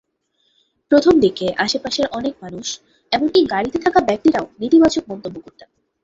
[0.91, 2.67] প্রথম দিকে আশপাশের অনেক মানুষ,
[3.11, 5.69] এমনকি গাড়িতে থাকা ব্যক্তিরা নেতিবাচক মন্তব্য করতেন।